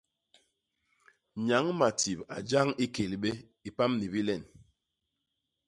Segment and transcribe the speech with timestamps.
[1.47, 3.31] Nyañ Matip a jañ i Kélbé
[3.67, 4.43] i pam ni bilen.